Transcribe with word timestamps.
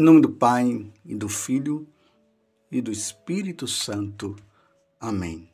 Em 0.00 0.02
nome 0.02 0.22
do 0.22 0.30
Pai, 0.30 0.90
e 1.04 1.14
do 1.14 1.28
Filho, 1.28 1.86
e 2.72 2.80
do 2.80 2.90
Espírito 2.90 3.68
Santo. 3.68 4.34
Amém. 4.98 5.50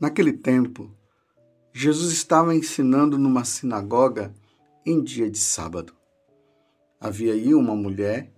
Naquele 0.00 0.32
tempo, 0.32 0.90
Jesus 1.72 2.12
estava 2.12 2.56
ensinando 2.56 3.16
numa 3.16 3.44
sinagoga 3.44 4.34
em 4.84 5.00
dia 5.00 5.30
de 5.30 5.38
sábado. 5.38 5.94
Havia 6.98 7.34
aí 7.34 7.54
uma 7.54 7.76
mulher 7.76 8.32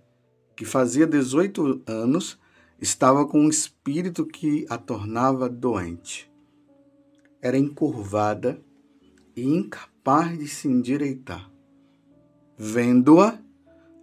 que 0.55 0.63
fazia 0.63 1.07
18 1.07 1.81
anos, 1.87 2.37
estava 2.79 3.25
com 3.25 3.39
um 3.39 3.49
espírito 3.49 4.27
que 4.27 4.67
a 4.69 4.77
tornava 4.77 5.49
doente. 5.49 6.31
Era 7.41 7.57
encurvada 7.57 8.61
e 9.35 9.43
incapaz 9.43 10.37
de 10.37 10.47
se 10.47 10.67
endireitar. 10.67 11.49
Vendo-a, 12.55 13.48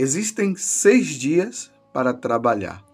Existem 0.00 0.54
seis 0.54 1.08
dias 1.08 1.72
para 1.92 2.14
trabalhar. 2.14 2.84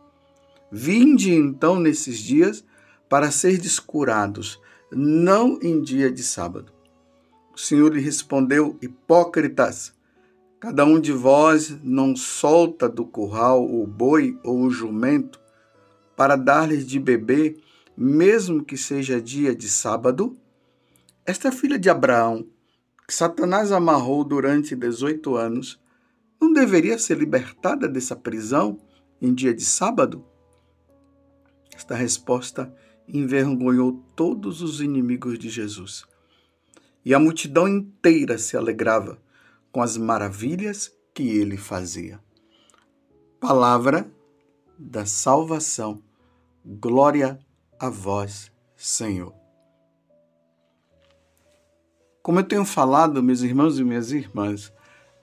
Vinde 0.73 1.35
então 1.35 1.79
nesses 1.79 2.17
dias 2.17 2.65
para 3.11 3.31
ser 3.31 3.61
curados, 3.85 4.59
não 4.91 5.59
em 5.61 5.83
dia 5.83 6.11
de 6.11 6.23
sábado. 6.23 6.73
O 7.55 7.61
Senhor 7.61 7.93
lhe 7.93 8.01
respondeu: 8.01 8.79
Hipócritas, 8.81 9.93
cada 10.59 10.87
um 10.87 10.99
de 10.99 11.13
vós 11.13 11.77
não 11.83 12.17
solta 12.17 12.89
do 12.89 13.05
curral 13.05 13.63
o 13.71 13.87
boi 13.87 14.39
ou 14.43 14.63
o 14.63 14.71
jumento 14.71 15.39
para 16.17 16.37
dar-lhes 16.37 16.87
de 16.87 16.99
beber, 16.99 17.59
mesmo 17.95 18.65
que 18.65 18.79
seja 18.79 19.21
dia 19.21 19.55
de 19.55 19.69
sábado? 19.69 20.39
Esta 21.27 21.53
filha 21.53 21.79
de 21.79 21.91
Abraão, 21.91 22.47
que 23.07 23.13
Satanás 23.13 23.73
amarrou 23.73 24.25
durante 24.25 24.75
18 24.75 25.37
anos, 25.37 25.84
não 26.41 26.53
deveria 26.53 26.99
ser 26.99 27.19
libertada 27.19 27.89
dessa 27.89 28.15
prisão 28.15 28.79
em 29.21 29.33
dia 29.33 29.55
de 29.55 29.65
sábado? 29.65 30.25
Esta 31.75 31.95
resposta 31.95 32.75
envergonhou 33.07 34.05
todos 34.15 34.63
os 34.63 34.81
inimigos 34.81 35.39
de 35.39 35.49
Jesus. 35.49 36.05
E 37.05 37.13
a 37.13 37.19
multidão 37.19 37.69
inteira 37.69 38.39
se 38.39 38.57
alegrava 38.57 39.21
com 39.71 39.83
as 39.83 39.97
maravilhas 39.97 40.93
que 41.13 41.23
ele 41.23 41.57
fazia. 41.57 42.21
Palavra 43.41 44.11
da 44.79 45.05
salvação. 45.05 46.03
Glória 46.65 47.39
a 47.79 47.91
vós, 47.91 48.51
Senhor. 48.77 49.35
Como 52.23 52.39
eu 52.39 52.45
tenho 52.45 52.65
falado, 52.65 53.23
meus 53.23 53.43
irmãos 53.43 53.79
e 53.79 53.85
minhas 53.85 54.11
irmãs, 54.11 54.73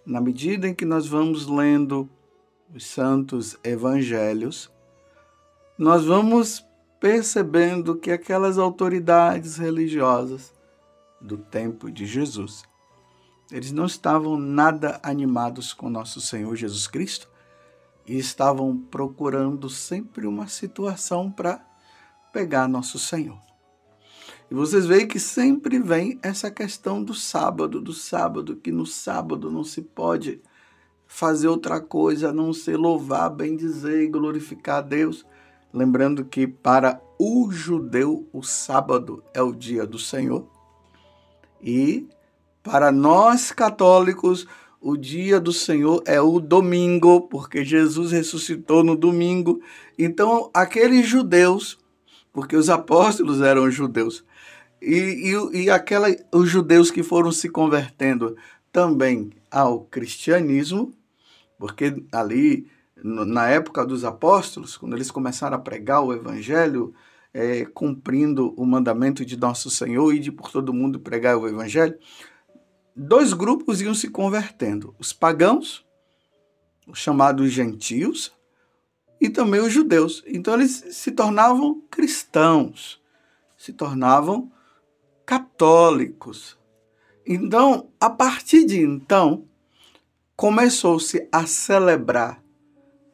na 0.06 0.20
medida 0.20 0.68
em 0.68 0.74
que 0.74 0.86
nós 0.86 1.08
vamos 1.08 1.48
lendo 1.48 2.10
os 2.74 2.86
santos 2.86 3.58
evangelhos, 3.64 4.72
nós 5.78 6.06
vamos 6.06 6.66
percebendo 7.00 7.96
que 7.96 8.12
aquelas 8.12 8.58
autoridades 8.58 9.58
religiosas 9.58 10.54
do 11.20 11.38
tempo 11.38 11.92
de 11.92 12.06
Jesus, 12.06 12.64
eles 13.52 13.72
não 13.72 13.86
estavam 13.86 14.38
nada 14.38 15.00
animados 15.04 15.74
com 15.74 15.90
nosso 15.90 16.22
Senhor 16.22 16.56
Jesus 16.56 16.88
Cristo 16.88 17.30
e 18.08 18.18
estavam 18.18 18.78
procurando 18.78 19.70
sempre 19.70 20.26
uma 20.26 20.48
situação 20.48 21.32
para 21.32 21.64
pegar 22.32 22.68
nosso 22.68 22.98
Senhor. 22.98 23.51
E 24.52 24.54
vocês 24.54 24.86
veem 24.86 25.08
que 25.08 25.18
sempre 25.18 25.80
vem 25.80 26.20
essa 26.22 26.52
questão 26.52 27.02
do 27.02 27.14
sábado, 27.14 27.80
do 27.80 27.94
sábado, 27.94 28.58
que 28.58 28.70
no 28.70 28.86
sábado 28.86 29.50
não 29.50 29.64
se 29.64 29.82
pode 29.82 30.42
fazer 31.08 31.48
outra 31.48 31.80
coisa 31.80 32.30
a 32.30 32.34
não 32.34 32.52
ser 32.52 32.76
louvar, 32.76 33.30
bem 33.30 33.56
dizer 33.56 34.04
e 34.04 34.10
glorificar 34.10 34.80
a 34.80 34.82
Deus. 34.82 35.26
Lembrando 35.74 36.26
que 36.26 36.46
para 36.46 37.02
o 37.18 37.50
judeu 37.50 38.28
o 38.34 38.44
sábado 38.44 39.24
é 39.34 39.42
o 39.42 39.54
dia 39.54 39.88
do 39.88 39.98
Senhor 39.98 40.46
e 41.62 42.10
para 42.62 42.92
nós 42.92 43.54
católicos 43.54 44.46
o 44.82 44.98
dia 44.98 45.40
do 45.40 45.54
Senhor 45.54 46.04
é 46.06 46.20
o 46.20 46.42
domingo, 46.42 47.22
porque 47.22 47.64
Jesus 47.64 48.12
ressuscitou 48.12 48.84
no 48.84 48.98
domingo. 48.98 49.62
Então, 49.98 50.50
aqueles 50.54 51.08
judeus, 51.08 51.80
porque 52.34 52.58
os 52.58 52.70
apóstolos 52.70 53.40
eram 53.40 53.72
judeus, 53.72 54.26
e, 54.82 55.34
e, 55.54 55.64
e 55.64 55.70
aquela, 55.70 56.08
os 56.34 56.50
judeus 56.50 56.90
que 56.90 57.04
foram 57.04 57.32
se 57.32 57.50
convertendo 57.50 58.36
também 58.72 59.32
ao 59.50 59.82
cristianismo, 59.82 60.94
porque 61.60 62.04
ali 62.12 62.68
na 63.04 63.50
época 63.50 63.86
dos 63.86 64.04
apóstolos, 64.04 64.78
quando 64.78 64.96
eles 64.96 65.12
começaram 65.12 65.58
a 65.58 65.60
pregar 65.60 66.02
o 66.02 66.14
evangelho, 66.14 66.94
é, 67.34 67.66
cumprindo 67.66 68.54
o 68.58 68.66
mandamento 68.66 69.26
de 69.26 69.38
nosso 69.38 69.70
Senhor 69.70 70.14
e 70.14 70.20
de 70.20 70.32
por 70.32 70.52
todo 70.52 70.74
mundo 70.74 71.00
pregar 71.00 71.38
o 71.38 71.48
evangelho, 71.48 71.98
dois 72.96 73.34
grupos 73.34 73.82
iam 73.82 73.94
se 73.94 74.10
convertendo: 74.10 74.96
os 75.00 75.14
pagãos, 75.14 75.86
os 76.88 77.00
chamados 77.00 77.52
gentios, 77.52 78.34
e 79.20 79.30
também 79.30 79.62
os 79.62 79.72
judeus. 79.72 80.24
Então 80.26 80.54
eles 80.56 80.84
se 80.92 81.12
tornavam 81.12 81.82
cristãos, 81.90 83.00
se 83.58 83.72
tornavam 83.72 84.52
católicos. 85.32 86.60
Então, 87.26 87.88
a 87.98 88.10
partir 88.10 88.66
de 88.66 88.82
então, 88.82 89.46
começou-se 90.36 91.26
a 91.32 91.46
celebrar 91.46 92.44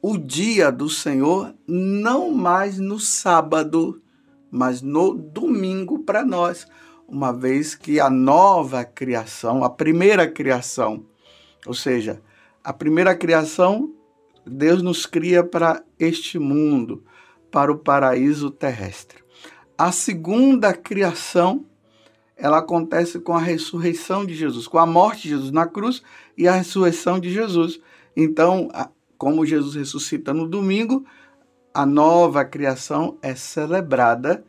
o 0.01 0.17
dia 0.17 0.71
do 0.71 0.89
Senhor 0.89 1.53
não 1.67 2.31
mais 2.31 2.79
no 2.79 2.99
sábado, 2.99 4.01
mas 4.49 4.81
no 4.81 5.13
domingo 5.13 5.99
para 5.99 6.25
nós, 6.25 6.65
uma 7.07 7.31
vez 7.31 7.75
que 7.75 7.99
a 7.99 8.09
nova 8.09 8.83
criação, 8.83 9.63
a 9.63 9.69
primeira 9.69 10.27
criação, 10.27 11.05
ou 11.67 11.75
seja, 11.75 12.19
a 12.63 12.73
primeira 12.73 13.15
criação, 13.15 13.93
Deus 14.43 14.81
nos 14.81 15.05
cria 15.05 15.43
para 15.43 15.83
este 15.99 16.39
mundo, 16.39 17.03
para 17.51 17.71
o 17.71 17.77
paraíso 17.77 18.49
terrestre. 18.49 19.19
A 19.77 19.91
segunda 19.91 20.73
criação, 20.73 21.66
ela 22.37 22.59
acontece 22.59 23.19
com 23.19 23.33
a 23.33 23.39
ressurreição 23.39 24.25
de 24.25 24.35
Jesus, 24.35 24.67
com 24.67 24.77
a 24.77 24.85
morte 24.85 25.23
de 25.23 25.29
Jesus 25.29 25.51
na 25.51 25.65
cruz 25.65 26.03
e 26.37 26.47
a 26.47 26.53
ressurreição 26.53 27.19
de 27.19 27.31
Jesus. 27.31 27.79
Então, 28.15 28.69
como 29.17 29.45
Jesus 29.45 29.75
ressuscita 29.75 30.33
no 30.33 30.47
domingo, 30.47 31.05
a 31.73 31.85
nova 31.85 32.45
criação 32.45 33.17
é 33.21 33.35
celebrada 33.35 34.43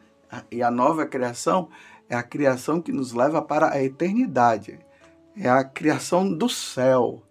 e 0.50 0.62
a 0.62 0.70
nova 0.70 1.06
criação 1.06 1.68
é 2.08 2.14
a 2.14 2.22
criação 2.22 2.80
que 2.80 2.92
nos 2.92 3.12
leva 3.12 3.40
para 3.40 3.72
a 3.72 3.82
eternidade. 3.82 4.78
É 5.36 5.48
a 5.48 5.62
criação 5.64 6.30
do 6.30 6.48
céu, 6.48 7.22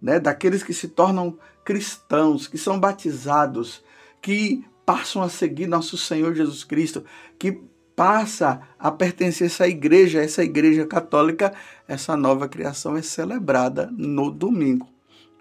né? 0.00 0.20
daqueles 0.20 0.62
que 0.62 0.74
se 0.74 0.88
tornam 0.88 1.38
cristãos, 1.64 2.46
que 2.46 2.58
são 2.58 2.78
batizados, 2.78 3.82
que 4.20 4.64
passam 4.84 5.22
a 5.22 5.28
seguir 5.28 5.66
nosso 5.66 5.96
Senhor 5.96 6.34
Jesus 6.34 6.64
Cristo, 6.64 7.04
que 7.38 7.62
passa 8.00 8.62
a 8.78 8.90
pertencer 8.90 9.44
a 9.44 9.46
essa 9.48 9.68
igreja, 9.68 10.22
essa 10.22 10.42
igreja 10.42 10.86
católica, 10.86 11.52
essa 11.86 12.16
nova 12.16 12.48
criação 12.48 12.96
é 12.96 13.02
celebrada 13.02 13.90
no 13.92 14.30
domingo. 14.30 14.88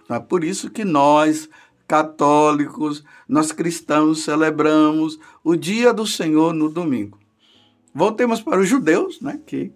É 0.10 0.20
por 0.20 0.44
isso 0.44 0.70
que 0.70 0.84
nós, 0.84 1.50
católicos, 1.88 3.02
nós 3.30 3.54
cristãos, 3.54 4.26
celebramos 4.26 5.18
o 5.42 5.56
dia 5.56 5.94
do 5.94 6.06
Senhor 6.06 6.54
no 6.54 6.68
domingo. 6.68 7.18
Voltemos 7.96 8.42
para 8.42 8.60
os 8.60 8.68
judeus, 8.68 9.22
né, 9.22 9.40
que 9.46 9.72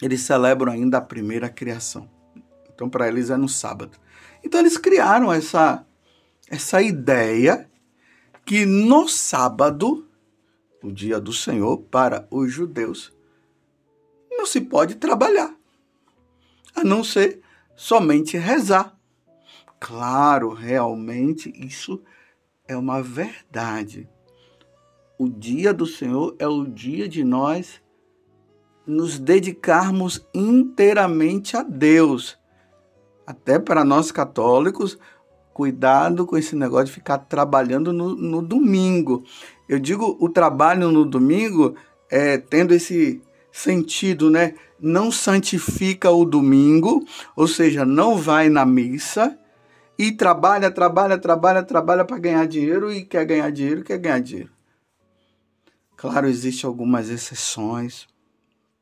eles 0.00 0.22
celebram 0.22 0.72
ainda 0.72 0.96
a 0.96 1.02
primeira 1.02 1.50
criação. 1.50 2.08
Então, 2.74 2.88
para 2.88 3.06
eles 3.06 3.28
é 3.28 3.36
no 3.36 3.50
sábado. 3.50 3.98
Então, 4.42 4.60
eles 4.60 4.78
criaram 4.78 5.30
essa, 5.30 5.84
essa 6.48 6.80
ideia 6.80 7.68
que 8.46 8.64
no 8.64 9.06
sábado, 9.06 10.05
o 10.82 10.92
dia 10.92 11.20
do 11.20 11.32
Senhor, 11.32 11.78
para 11.78 12.26
os 12.30 12.52
judeus, 12.52 13.12
não 14.30 14.46
se 14.46 14.60
pode 14.60 14.96
trabalhar, 14.96 15.54
a 16.74 16.84
não 16.84 17.02
ser 17.02 17.40
somente 17.74 18.36
rezar. 18.36 18.96
Claro, 19.80 20.50
realmente 20.50 21.52
isso 21.54 22.02
é 22.66 22.76
uma 22.76 23.02
verdade. 23.02 24.08
O 25.18 25.28
dia 25.28 25.72
do 25.72 25.86
Senhor 25.86 26.36
é 26.38 26.46
o 26.46 26.64
dia 26.66 27.08
de 27.08 27.24
nós 27.24 27.80
nos 28.86 29.18
dedicarmos 29.18 30.26
inteiramente 30.32 31.56
a 31.56 31.62
Deus. 31.62 32.38
Até 33.26 33.58
para 33.58 33.84
nós 33.84 34.12
católicos, 34.12 34.98
cuidado 35.56 36.26
com 36.26 36.36
esse 36.36 36.54
negócio 36.54 36.88
de 36.88 36.92
ficar 36.92 37.16
trabalhando 37.16 37.90
no, 37.90 38.14
no 38.14 38.42
domingo. 38.42 39.24
Eu 39.66 39.78
digo 39.78 40.14
o 40.20 40.28
trabalho 40.28 40.92
no 40.92 41.02
domingo 41.02 41.74
é, 42.10 42.36
tendo 42.36 42.74
esse 42.74 43.22
sentido, 43.50 44.28
né? 44.28 44.54
Não 44.78 45.10
santifica 45.10 46.10
o 46.10 46.26
domingo, 46.26 47.02
ou 47.34 47.48
seja, 47.48 47.86
não 47.86 48.18
vai 48.18 48.50
na 48.50 48.66
missa 48.66 49.38
e 49.98 50.12
trabalha, 50.12 50.70
trabalha, 50.70 51.16
trabalha, 51.16 51.62
trabalha 51.62 52.04
para 52.04 52.18
ganhar 52.18 52.46
dinheiro 52.46 52.92
e 52.92 53.02
quer 53.02 53.24
ganhar 53.24 53.50
dinheiro, 53.50 53.82
quer 53.82 53.96
ganhar 53.96 54.20
dinheiro. 54.20 54.50
Claro, 55.96 56.28
existem 56.28 56.68
algumas 56.68 57.08
exceções. 57.08 58.06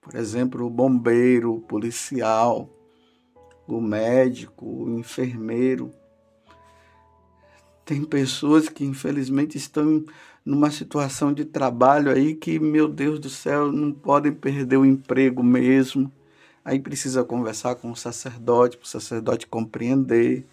Por 0.01 0.17
exemplo, 0.17 0.67
o 0.67 0.71
bombeiro, 0.71 1.55
o 1.55 1.61
policial, 1.61 2.69
o 3.65 3.81
médico, 3.81 4.67
o 4.67 4.99
enfermeiro. 4.99 5.95
Tem 7.85 8.03
pessoas 8.05 8.69
que 8.69 8.85
infelizmente 8.85 9.59
estão 9.59 10.05
numa 10.45 10.71
situação 10.71 11.33
de 11.33 11.45
trabalho 11.45 12.11
aí 12.11 12.35
que, 12.35 12.59
meu 12.59 12.89
Deus 12.89 13.19
do 13.19 13.29
céu, 13.29 13.71
não 13.71 13.93
podem 13.93 14.33
perder 14.33 14.77
o 14.77 14.85
emprego 14.85 15.43
mesmo. 15.43 16.11
Aí 16.65 16.79
precisa 16.79 17.23
conversar 17.25 17.75
com 17.75 17.91
o 17.91 17.97
sacerdote, 17.97 18.77
para 18.77 18.85
o 18.85 18.89
sacerdote 18.89 19.47
compreender. 19.47 20.47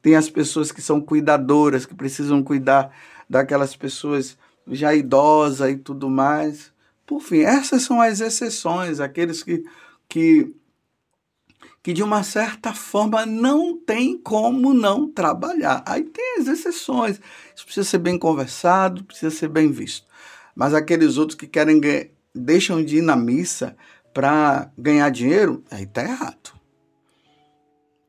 Tem 0.00 0.16
as 0.16 0.28
pessoas 0.28 0.72
que 0.72 0.82
são 0.82 1.00
cuidadoras, 1.00 1.86
que 1.86 1.94
precisam 1.94 2.42
cuidar 2.42 2.92
daquelas 3.28 3.76
pessoas 3.76 4.36
já 4.66 4.94
idosas 4.94 5.70
e 5.70 5.76
tudo 5.76 6.10
mais. 6.10 6.72
Por 7.06 7.20
fim, 7.20 7.40
essas 7.40 7.82
são 7.82 8.00
as 8.00 8.20
exceções, 8.20 8.98
aqueles 8.98 9.42
que, 9.42 9.64
que, 10.08 10.52
que 11.82 11.92
de 11.92 12.02
uma 12.02 12.22
certa 12.22 12.72
forma 12.72 13.26
não 13.26 13.76
tem 13.76 14.16
como 14.16 14.72
não 14.72 15.10
trabalhar. 15.10 15.82
Aí 15.84 16.04
tem 16.04 16.36
as 16.38 16.46
exceções. 16.46 17.20
Isso 17.54 17.64
precisa 17.64 17.88
ser 17.88 17.98
bem 17.98 18.16
conversado, 18.16 19.04
precisa 19.04 19.34
ser 19.34 19.48
bem 19.48 19.70
visto. 19.70 20.06
Mas 20.54 20.74
aqueles 20.74 21.16
outros 21.16 21.36
que 21.36 21.46
querem 21.46 21.80
deixam 22.34 22.84
de 22.84 22.98
ir 22.98 23.02
na 23.02 23.16
missa 23.16 23.76
para 24.14 24.70
ganhar 24.78 25.10
dinheiro, 25.10 25.64
aí 25.70 25.86
tá 25.86 26.02
errado. 26.02 26.52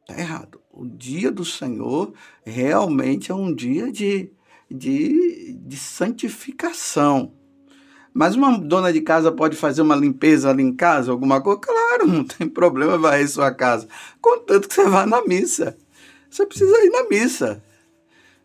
Tá 0.05 0.19
errado. 0.19 0.61
O 0.71 0.85
dia 0.85 1.31
do 1.31 1.45
Senhor 1.45 2.13
realmente 2.45 3.31
é 3.31 3.35
um 3.35 3.53
dia 3.53 3.91
de, 3.91 4.31
de, 4.69 5.57
de 5.59 5.77
santificação. 5.77 7.33
Mas 8.13 8.35
uma 8.35 8.57
dona 8.57 8.93
de 8.93 9.01
casa 9.01 9.31
pode 9.31 9.55
fazer 9.55 9.81
uma 9.81 9.95
limpeza 9.95 10.49
ali 10.49 10.61
em 10.61 10.73
casa, 10.73 11.11
alguma 11.11 11.41
coisa? 11.41 11.59
Claro, 11.59 12.05
não 12.07 12.23
tem 12.23 12.47
problema 12.47 12.97
varrer 12.97 13.27
sua 13.27 13.51
casa. 13.51 13.87
Contanto 14.21 14.67
que 14.67 14.75
você 14.75 14.85
vá 14.85 15.05
na 15.05 15.25
missa. 15.25 15.75
Você 16.29 16.45
precisa 16.45 16.85
ir 16.85 16.89
na 16.89 17.09
missa. 17.09 17.63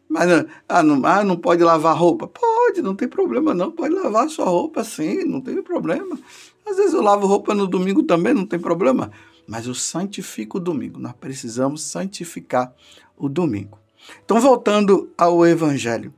Mas 0.09 0.31
ah 0.67 0.83
não, 0.83 1.05
ah, 1.05 1.23
não 1.23 1.37
pode 1.37 1.63
lavar 1.63 1.95
roupa? 1.95 2.27
Pode, 2.27 2.81
não 2.81 2.95
tem 2.95 3.07
problema 3.07 3.53
não. 3.53 3.71
Pode 3.71 3.95
lavar 3.95 4.31
sua 4.31 4.47
roupa 4.47 4.83
sim, 4.83 5.25
não 5.25 5.41
tem 5.41 5.63
problema. 5.63 6.19
Às 6.67 6.77
vezes 6.77 6.95
eu 6.95 7.03
lavo 7.03 7.27
roupa 7.27 7.55
no 7.55 7.67
domingo 7.67 8.03
também, 8.03 8.33
não 8.33 8.47
tem 8.47 8.59
problema. 8.59 9.11
Mas 9.47 9.67
eu 9.67 9.75
santifico 9.75 10.57
o 10.57 10.61
domingo. 10.61 10.99
Nós 10.99 11.13
precisamos 11.13 11.83
santificar 11.83 12.75
o 13.17 13.29
domingo. 13.29 13.79
Então, 14.25 14.41
voltando 14.41 15.11
ao 15.17 15.47
Evangelho. 15.47 16.13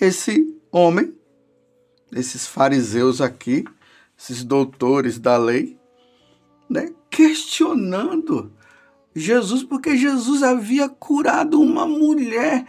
Esse 0.00 0.56
homem 0.70 1.17
esses 2.12 2.46
fariseus 2.46 3.20
aqui, 3.20 3.64
esses 4.18 4.44
doutores 4.44 5.18
da 5.18 5.36
lei, 5.36 5.78
né, 6.68 6.90
questionando 7.10 8.52
Jesus, 9.14 9.62
porque 9.62 9.96
Jesus 9.96 10.42
havia 10.42 10.88
curado 10.88 11.60
uma 11.60 11.86
mulher. 11.86 12.66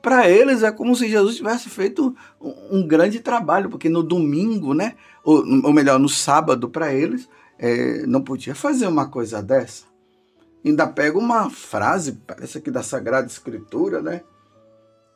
Para 0.00 0.28
eles 0.28 0.62
é 0.62 0.72
como 0.72 0.94
se 0.96 1.08
Jesus 1.08 1.36
tivesse 1.36 1.68
feito 1.68 2.14
um, 2.40 2.86
grande 2.86 3.20
trabalho, 3.20 3.70
porque 3.70 3.88
no 3.88 4.02
domingo, 4.02 4.74
né, 4.74 4.94
ou, 5.22 5.38
ou 5.64 5.72
melhor, 5.72 5.98
no 5.98 6.08
sábado, 6.08 6.68
para 6.68 6.92
eles, 6.92 7.28
é, 7.58 8.06
não 8.06 8.22
podia 8.22 8.54
fazer 8.54 8.86
uma 8.86 9.08
coisa 9.08 9.42
dessa. 9.42 9.84
Ainda 10.64 10.86
pega 10.86 11.18
uma 11.18 11.50
frase, 11.50 12.20
parece 12.26 12.58
aqui 12.58 12.70
da 12.70 12.82
Sagrada 12.82 13.26
Escritura, 13.26 14.00
né? 14.00 14.22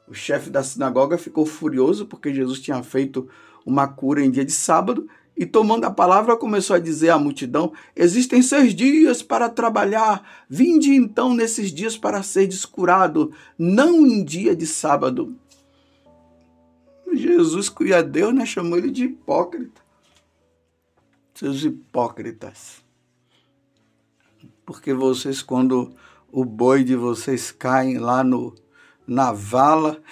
O 0.08 0.14
chefe 0.14 0.50
da 0.50 0.62
sinagoga 0.62 1.18
ficou 1.18 1.44
furioso 1.44 2.06
porque 2.06 2.32
Jesus 2.32 2.60
tinha 2.60 2.82
feito 2.82 3.28
uma 3.66 3.88
cura 3.88 4.24
em 4.24 4.30
dia 4.30 4.44
de 4.44 4.52
sábado, 4.52 5.08
e 5.36 5.44
tomando 5.44 5.84
a 5.84 5.90
palavra 5.90 6.36
começou 6.36 6.76
a 6.76 6.78
dizer 6.78 7.10
à 7.10 7.18
multidão: 7.18 7.72
Existem 7.94 8.40
seis 8.40 8.74
dias 8.74 9.22
para 9.22 9.50
trabalhar, 9.50 10.46
vinde 10.48 10.94
então 10.94 11.34
nesses 11.34 11.70
dias 11.70 11.98
para 11.98 12.22
ser 12.22 12.46
descurado, 12.46 13.32
não 13.58 14.06
em 14.06 14.24
dia 14.24 14.56
de 14.56 14.66
sábado. 14.66 15.36
Jesus, 17.12 17.68
que 17.68 17.92
a 17.92 18.02
Deus, 18.02 18.34
né, 18.34 18.46
chamou 18.46 18.78
ele 18.78 18.90
de 18.90 19.04
hipócrita. 19.04 19.80
Seus 21.34 21.64
hipócritas. 21.64 22.84
Porque 24.64 24.92
vocês, 24.92 25.42
quando 25.42 25.94
o 26.30 26.44
boi 26.44 26.84
de 26.84 26.96
vocês 26.96 27.50
caem 27.50 27.98
lá 27.98 28.24
no, 28.24 28.54
na 29.06 29.32
vala, 29.32 30.02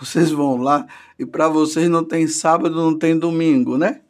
vocês 0.00 0.30
vão 0.30 0.56
lá 0.56 0.86
e 1.18 1.26
para 1.26 1.48
vocês 1.48 1.88
não 1.88 2.04
tem 2.04 2.26
sábado, 2.26 2.74
não 2.74 2.96
tem 2.96 3.18
domingo, 3.18 3.76
né? 3.76 4.00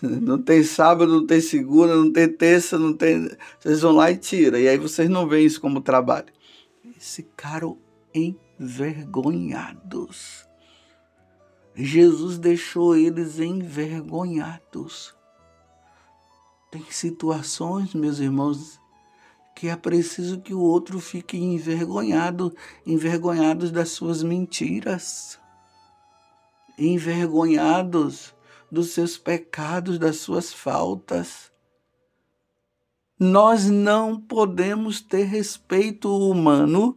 Não 0.00 0.40
tem 0.40 0.62
sábado, 0.62 1.12
não 1.12 1.26
tem 1.26 1.40
segunda, 1.40 1.96
não 1.96 2.12
tem 2.12 2.28
terça, 2.28 2.78
não 2.78 2.92
tem. 2.92 3.28
Vocês 3.58 3.80
vão 3.80 3.90
lá 3.90 4.08
e 4.12 4.16
tiram. 4.16 4.56
E 4.56 4.68
aí 4.68 4.78
vocês 4.78 5.10
não 5.10 5.26
veem 5.26 5.44
isso 5.44 5.60
como 5.60 5.80
trabalho. 5.80 6.28
Eles 6.84 7.16
ficaram 7.16 7.76
envergonhados. 8.14 10.46
Jesus 11.74 12.38
deixou 12.38 12.96
eles 12.96 13.40
envergonhados. 13.40 15.16
Tem 16.70 16.84
situações, 16.90 17.94
meus 17.94 18.20
irmãos, 18.20 18.78
que 19.58 19.66
é 19.66 19.74
preciso 19.74 20.40
que 20.40 20.54
o 20.54 20.60
outro 20.60 21.00
fique 21.00 21.36
envergonhado, 21.36 22.54
envergonhados 22.86 23.72
das 23.72 23.88
suas 23.88 24.22
mentiras, 24.22 25.36
envergonhados 26.78 28.32
dos 28.70 28.90
seus 28.90 29.18
pecados, 29.18 29.98
das 29.98 30.18
suas 30.18 30.52
faltas. 30.52 31.50
Nós 33.18 33.68
não 33.68 34.20
podemos 34.20 35.00
ter 35.00 35.24
respeito 35.24 36.08
humano 36.16 36.96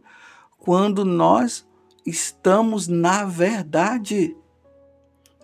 quando 0.56 1.04
nós 1.04 1.66
estamos 2.06 2.86
na 2.86 3.24
verdade. 3.24 4.36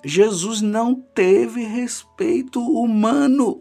Jesus 0.05 0.63
não 0.63 0.95
teve 0.95 1.65
respeito 1.65 2.61
humano. 2.61 3.61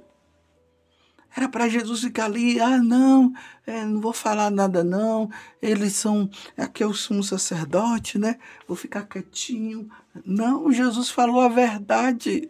Era 1.37 1.47
para 1.47 1.69
Jesus 1.69 2.01
ficar 2.01 2.25
ali, 2.25 2.59
ah, 2.59 2.79
não, 2.79 3.31
é, 3.67 3.85
não 3.85 4.01
vou 4.01 4.11
falar 4.11 4.49
nada, 4.49 4.83
não. 4.83 5.29
Eles 5.61 5.93
são, 5.93 6.27
aqui 6.57 6.81
é 6.81 6.87
o 6.87 6.95
sumo 6.95 7.21
sacerdote, 7.21 8.17
né? 8.17 8.39
Vou 8.67 8.75
ficar 8.75 9.03
quietinho. 9.03 9.87
Não, 10.25 10.71
Jesus 10.71 11.11
falou 11.11 11.41
a 11.41 11.47
verdade. 11.47 12.49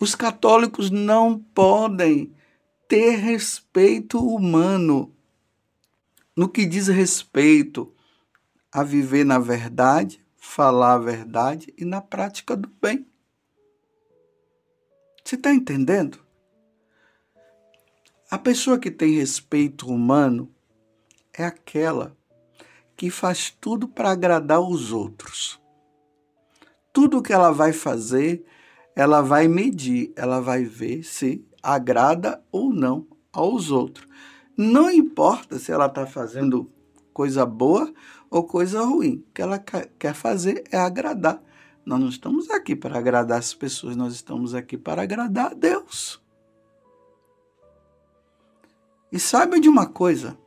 Os 0.00 0.14
católicos 0.14 0.90
não 0.90 1.38
podem 1.38 2.34
ter 2.88 3.16
respeito 3.16 4.18
humano 4.18 5.14
no 6.34 6.48
que 6.48 6.64
diz 6.64 6.88
respeito 6.88 7.94
a 8.72 8.82
viver 8.82 9.26
na 9.26 9.38
verdade, 9.38 10.24
falar 10.38 10.94
a 10.94 10.98
verdade 10.98 11.74
e 11.76 11.84
na 11.84 12.00
prática 12.00 12.56
do 12.56 12.70
bem. 12.80 13.06
Você 15.22 15.34
está 15.34 15.52
entendendo? 15.52 16.21
A 18.32 18.38
pessoa 18.38 18.78
que 18.78 18.90
tem 18.90 19.18
respeito 19.18 19.86
humano 19.86 20.48
é 21.34 21.44
aquela 21.44 22.16
que 22.96 23.10
faz 23.10 23.50
tudo 23.50 23.86
para 23.86 24.10
agradar 24.10 24.58
os 24.58 24.90
outros. 24.90 25.60
Tudo 26.94 27.20
que 27.20 27.30
ela 27.30 27.50
vai 27.50 27.74
fazer, 27.74 28.42
ela 28.96 29.20
vai 29.20 29.48
medir, 29.48 30.14
ela 30.16 30.40
vai 30.40 30.64
ver 30.64 31.02
se 31.02 31.44
agrada 31.62 32.42
ou 32.50 32.72
não 32.72 33.06
aos 33.30 33.70
outros. 33.70 34.08
Não 34.56 34.90
importa 34.90 35.58
se 35.58 35.70
ela 35.70 35.84
está 35.84 36.06
fazendo 36.06 36.72
coisa 37.12 37.44
boa 37.44 37.92
ou 38.30 38.44
coisa 38.44 38.80
ruim. 38.80 39.22
O 39.28 39.32
que 39.34 39.42
ela 39.42 39.58
quer 39.58 40.14
fazer 40.14 40.64
é 40.72 40.78
agradar. 40.78 41.38
Nós 41.84 42.00
não 42.00 42.08
estamos 42.08 42.48
aqui 42.48 42.74
para 42.74 42.98
agradar 42.98 43.38
as 43.38 43.52
pessoas, 43.52 43.94
nós 43.94 44.14
estamos 44.14 44.54
aqui 44.54 44.78
para 44.78 45.02
agradar 45.02 45.50
a 45.50 45.54
Deus. 45.54 46.22
E 49.12 49.20
saiba 49.20 49.60
de 49.60 49.68
uma 49.68 49.86
coisa: 49.86 50.38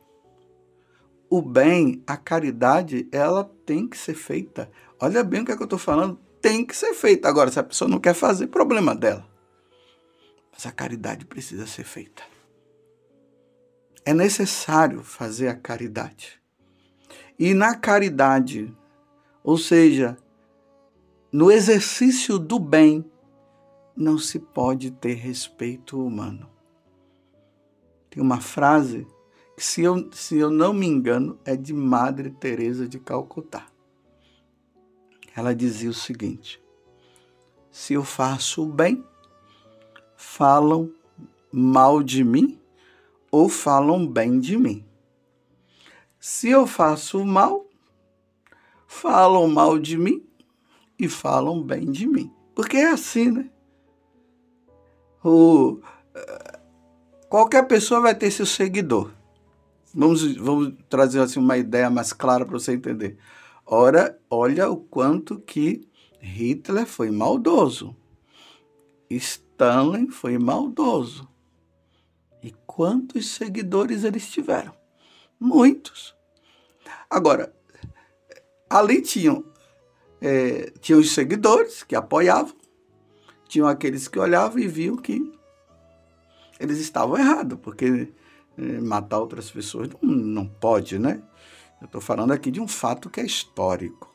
o 1.30 1.40
bem, 1.40 2.02
a 2.04 2.16
caridade, 2.16 3.08
ela 3.12 3.44
tem 3.64 3.86
que 3.86 3.96
ser 3.96 4.14
feita. 4.14 4.68
Olha 5.00 5.22
bem 5.22 5.42
o 5.42 5.44
que, 5.44 5.52
é 5.52 5.56
que 5.56 5.62
eu 5.62 5.66
estou 5.66 5.78
falando. 5.78 6.18
Tem 6.42 6.66
que 6.66 6.76
ser 6.76 6.92
feita. 6.92 7.28
Agora, 7.28 7.50
se 7.50 7.60
a 7.60 7.64
pessoa 7.64 7.88
não 7.88 8.00
quer 8.00 8.14
fazer, 8.14 8.48
problema 8.48 8.94
dela. 8.94 9.26
Mas 10.52 10.66
a 10.66 10.72
caridade 10.72 11.24
precisa 11.24 11.66
ser 11.66 11.84
feita. 11.84 12.22
É 14.04 14.12
necessário 14.12 15.02
fazer 15.02 15.48
a 15.48 15.54
caridade. 15.54 16.40
E 17.38 17.52
na 17.52 17.74
caridade, 17.74 18.74
ou 19.44 19.58
seja, 19.58 20.16
no 21.30 21.50
exercício 21.50 22.38
do 22.38 22.58
bem, 22.58 23.04
não 23.96 24.18
se 24.18 24.38
pode 24.38 24.90
ter 24.90 25.14
respeito 25.14 26.02
humano. 26.02 26.55
Tem 28.16 28.22
uma 28.22 28.40
frase 28.40 29.06
que, 29.54 29.62
se 29.62 29.82
eu, 29.82 30.10
se 30.10 30.38
eu 30.38 30.48
não 30.48 30.72
me 30.72 30.86
engano, 30.86 31.38
é 31.44 31.54
de 31.54 31.74
Madre 31.74 32.30
Teresa 32.30 32.88
de 32.88 32.98
Calcutá. 32.98 33.66
Ela 35.36 35.54
dizia 35.54 35.90
o 35.90 35.92
seguinte: 35.92 36.58
Se 37.70 37.92
eu 37.92 38.02
faço 38.02 38.62
o 38.62 38.72
bem, 38.72 39.04
falam 40.16 40.90
mal 41.52 42.02
de 42.02 42.24
mim 42.24 42.58
ou 43.30 43.50
falam 43.50 44.06
bem 44.06 44.40
de 44.40 44.56
mim. 44.56 44.82
Se 46.18 46.48
eu 46.48 46.66
faço 46.66 47.20
o 47.20 47.26
mal, 47.26 47.66
falam 48.86 49.46
mal 49.46 49.78
de 49.78 49.98
mim 49.98 50.26
e 50.98 51.06
falam 51.06 51.62
bem 51.62 51.90
de 51.90 52.06
mim. 52.06 52.32
Porque 52.54 52.78
é 52.78 52.88
assim, 52.88 53.30
né? 53.30 53.50
O, 55.22 55.80
qualquer 57.28 57.66
pessoa 57.66 58.00
vai 58.00 58.14
ter 58.14 58.30
seu 58.30 58.46
seguidor. 58.46 59.10
Vamos, 59.94 60.36
vamos 60.36 60.74
trazer 60.88 61.20
assim, 61.20 61.38
uma 61.38 61.56
ideia 61.56 61.88
mais 61.88 62.12
clara 62.12 62.44
para 62.44 62.58
você 62.58 62.72
entender. 62.72 63.16
Ora, 63.64 64.18
olha 64.28 64.70
o 64.70 64.76
quanto 64.76 65.40
que 65.40 65.88
Hitler 66.20 66.86
foi 66.86 67.10
maldoso. 67.10 67.96
Stalin 69.08 70.08
foi 70.08 70.38
maldoso. 70.38 71.28
E 72.42 72.52
quantos 72.66 73.30
seguidores 73.30 74.04
eles 74.04 74.28
tiveram? 74.28 74.74
Muitos. 75.40 76.14
Agora, 77.08 77.52
ali 78.68 79.00
tinham, 79.00 79.44
é, 80.20 80.70
tinham 80.80 81.00
os 81.00 81.12
seguidores 81.12 81.82
que 81.82 81.96
apoiavam, 81.96 82.54
tinham 83.48 83.66
aqueles 83.66 84.08
que 84.08 84.18
olhavam 84.18 84.58
e 84.58 84.68
viam 84.68 84.96
que 84.96 85.32
eles 86.58 86.78
estavam 86.78 87.18
errados, 87.18 87.58
porque 87.60 88.12
é, 88.58 88.80
matar 88.80 89.18
outras 89.18 89.50
pessoas 89.50 89.88
não, 89.88 90.10
não 90.10 90.46
pode, 90.46 90.98
né? 90.98 91.22
Eu 91.80 91.86
estou 91.86 92.00
falando 92.00 92.32
aqui 92.32 92.50
de 92.50 92.60
um 92.60 92.66
fato 92.68 93.10
que 93.10 93.20
é 93.20 93.24
histórico. 93.24 94.14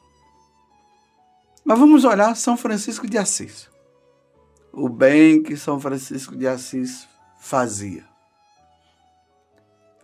Mas 1.64 1.78
vamos 1.78 2.04
olhar 2.04 2.36
São 2.36 2.58
Francisco 2.58 3.08
de 3.08 3.18
Assis. 3.18 3.70
O 4.74 4.90
bem 4.90 5.44
que 5.44 5.56
São 5.56 5.80
Francisco 5.80 6.36
de 6.36 6.48
Assis 6.48 7.08
fazia. 7.40 8.06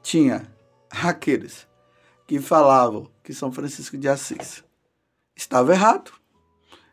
Tinha 0.03 0.47
aqueles 0.89 1.67
que 2.27 2.39
falavam 2.39 3.09
que 3.23 3.33
São 3.33 3.51
Francisco 3.51 3.97
de 3.97 4.07
Assis 4.07 4.63
estava 5.35 5.73
errado. 5.73 6.11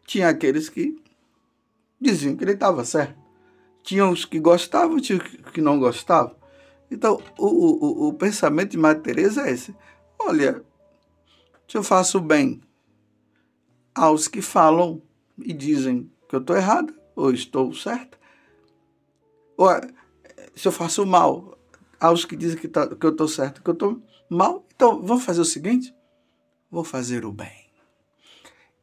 Tinha 0.06 0.28
aqueles 0.28 0.68
que 0.68 1.02
diziam 2.00 2.36
que 2.36 2.44
ele 2.44 2.52
estava 2.52 2.84
certo. 2.84 3.23
Tinha 3.84 4.08
os 4.08 4.24
que 4.24 4.40
gostavam, 4.40 4.98
tinha 4.98 5.18
os 5.18 5.50
que 5.52 5.60
não 5.60 5.78
gostavam. 5.78 6.34
Então, 6.90 7.20
o, 7.38 7.46
o, 7.46 8.08
o 8.08 8.14
pensamento 8.14 8.70
de 8.70 8.78
Madre 8.78 9.02
Teresa 9.02 9.46
é 9.46 9.52
esse. 9.52 9.76
Olha, 10.18 10.64
se 11.68 11.76
eu 11.76 11.82
faço 11.82 12.18
bem 12.18 12.60
aos 13.94 14.26
que 14.26 14.42
falam 14.42 15.00
e 15.38 15.52
dizem 15.52 16.10
que 16.28 16.34
eu 16.34 16.40
estou 16.40 16.56
errada 16.56 16.92
ou 17.14 17.30
estou 17.30 17.72
certa, 17.74 18.18
ou 19.56 19.68
se 20.56 20.66
eu 20.66 20.72
faço 20.72 21.04
mal 21.04 21.58
aos 22.00 22.24
que 22.24 22.36
dizem 22.36 22.58
que, 22.58 22.68
tá, 22.68 22.88
que 22.88 23.04
eu 23.04 23.10
estou 23.10 23.28
certo, 23.28 23.62
que 23.62 23.68
eu 23.68 23.74
estou 23.74 24.02
mal, 24.30 24.66
então 24.74 25.02
vamos 25.02 25.24
fazer 25.24 25.42
o 25.42 25.44
seguinte: 25.44 25.94
vou 26.70 26.84
fazer 26.84 27.24
o 27.24 27.32
bem 27.32 27.70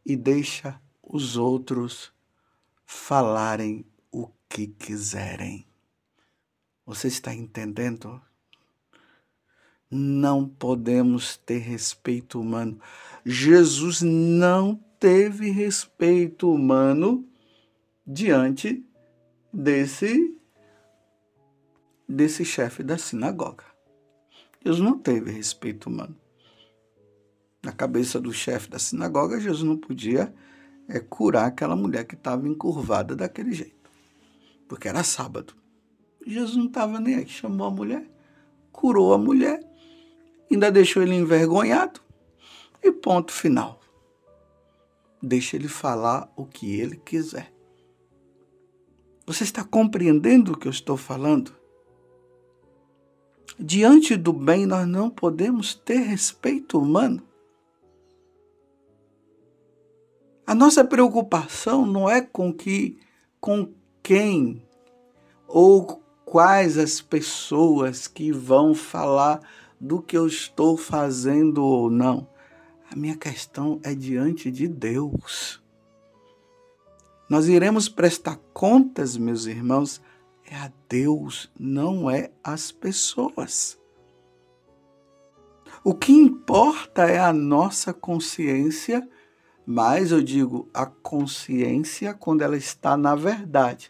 e 0.05 0.15
deixa 0.15 0.79
os 1.01 1.37
outros 1.37 2.11
falarem 2.85 3.85
que 4.51 4.67
quiserem. 4.67 5.65
Você 6.85 7.07
está 7.07 7.33
entendendo? 7.33 8.21
Não 9.89 10.45
podemos 10.45 11.37
ter 11.37 11.59
respeito 11.59 12.41
humano. 12.41 12.77
Jesus 13.25 14.01
não 14.01 14.75
teve 14.99 15.49
respeito 15.51 16.53
humano 16.53 17.25
diante 18.05 18.85
desse 19.53 20.37
desse 22.07 22.43
chefe 22.43 22.83
da 22.83 22.97
sinagoga. 22.97 23.63
Jesus 24.61 24.83
não 24.83 24.99
teve 24.99 25.31
respeito 25.31 25.87
humano. 25.87 26.15
Na 27.63 27.71
cabeça 27.71 28.19
do 28.19 28.33
chefe 28.33 28.69
da 28.69 28.77
sinagoga, 28.77 29.39
Jesus 29.39 29.63
não 29.63 29.77
podia 29.77 30.33
é, 30.89 30.99
curar 30.99 31.45
aquela 31.45 31.75
mulher 31.75 32.03
que 32.03 32.15
estava 32.15 32.49
encurvada 32.49 33.15
daquele 33.15 33.53
jeito, 33.53 33.80
porque 34.71 34.87
era 34.87 35.03
sábado. 35.03 35.53
Jesus 36.25 36.55
não 36.55 36.67
estava 36.67 36.97
nem 36.97 37.15
aí, 37.15 37.27
chamou 37.27 37.67
a 37.67 37.69
mulher, 37.69 38.09
curou 38.71 39.13
a 39.13 39.17
mulher, 39.17 39.59
ainda 40.49 40.71
deixou 40.71 41.03
ele 41.03 41.13
envergonhado 41.13 41.99
e 42.81 42.89
ponto 42.89 43.33
final. 43.33 43.81
Deixa 45.21 45.57
ele 45.57 45.67
falar 45.67 46.31
o 46.37 46.45
que 46.45 46.79
ele 46.79 46.95
quiser. 46.95 47.53
Você 49.25 49.43
está 49.43 49.61
compreendendo 49.61 50.53
o 50.53 50.57
que 50.57 50.69
eu 50.69 50.71
estou 50.71 50.95
falando? 50.95 51.53
Diante 53.59 54.15
do 54.15 54.31
bem, 54.31 54.65
nós 54.65 54.87
não 54.87 55.09
podemos 55.09 55.75
ter 55.75 55.97
respeito 55.97 56.79
humano. 56.79 57.21
A 60.47 60.55
nossa 60.55 60.81
preocupação 60.81 61.85
não 61.85 62.09
é 62.09 62.21
com 62.21 62.53
que 62.53 62.97
com 63.37 63.80
quem 64.11 64.61
ou 65.47 66.03
quais 66.25 66.77
as 66.77 66.99
pessoas 66.99 68.09
que 68.09 68.29
vão 68.29 68.75
falar 68.75 69.39
do 69.79 70.01
que 70.01 70.17
eu 70.17 70.27
estou 70.27 70.75
fazendo 70.75 71.63
ou 71.63 71.89
não. 71.89 72.27
A 72.91 72.95
minha 72.97 73.15
questão 73.15 73.79
é 73.83 73.95
diante 73.95 74.51
de 74.51 74.67
Deus. 74.67 75.63
Nós 77.29 77.47
iremos 77.47 77.87
prestar 77.87 78.37
contas, 78.53 79.15
meus 79.15 79.45
irmãos, 79.45 80.01
é 80.45 80.57
a 80.57 80.69
Deus, 80.89 81.49
não 81.57 82.11
é 82.11 82.31
as 82.43 82.69
pessoas. 82.69 83.79
O 85.85 85.95
que 85.95 86.11
importa 86.11 87.03
é 87.03 87.17
a 87.17 87.31
nossa 87.31 87.93
consciência, 87.93 89.07
mas 89.65 90.11
eu 90.11 90.21
digo 90.21 90.67
a 90.73 90.85
consciência 90.85 92.13
quando 92.13 92.41
ela 92.41 92.57
está 92.57 92.97
na 92.97 93.15
verdade. 93.15 93.89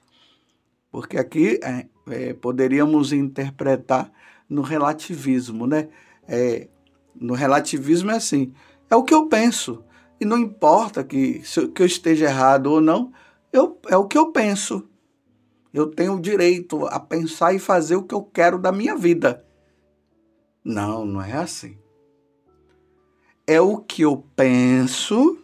Porque 0.92 1.18
aqui 1.18 1.60
é, 1.64 1.88
é, 2.10 2.34
poderíamos 2.34 3.14
interpretar 3.14 4.12
no 4.50 4.62
relativismo, 4.62 5.66
né? 5.66 5.88
É, 6.28 6.68
no 7.16 7.34
relativismo 7.34 8.12
é 8.12 8.16
assim, 8.16 8.54
é 8.90 8.96
o 8.96 9.04
que 9.04 9.14
eu 9.14 9.28
penso. 9.28 9.84
E 10.20 10.26
não 10.26 10.38
importa 10.38 11.04
que, 11.04 11.42
se, 11.46 11.68
que 11.70 11.82
eu 11.82 11.86
esteja 11.86 12.26
errado 12.26 12.68
ou 12.68 12.82
não, 12.82 13.12
eu, 13.54 13.80
é 13.88 13.96
o 13.96 14.06
que 14.06 14.18
eu 14.18 14.32
penso. 14.32 14.88
Eu 15.74 15.88
tenho 15.88 16.16
o 16.16 16.22
direito 16.22 16.86
a 16.88 17.00
pensar 17.00 17.54
e 17.54 17.60
fazer 17.60 17.96
o 17.96 18.04
que 18.04 18.14
eu 18.14 18.22
quero 18.22 18.60
da 18.60 18.72
minha 18.72 18.96
vida. 18.96 19.46
Não, 20.64 21.06
não 21.06 21.22
é 21.22 21.34
assim. 21.34 21.78
É 23.48 23.60
o 23.60 23.78
que 23.78 24.04
eu 24.04 24.18
penso, 24.36 25.40